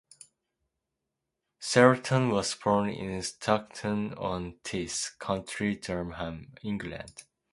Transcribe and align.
Sheraton 1.59 2.31
was 2.31 2.55
born 2.55 2.89
in 2.89 3.21
Stockton-on-Tees, 3.21 5.11
County 5.19 5.75
Durham, 5.75 6.55
England. 6.63 7.21